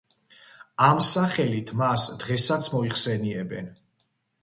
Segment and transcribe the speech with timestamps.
[0.85, 3.73] ამ სახელით მას დღესაც მოიხსენიებენ.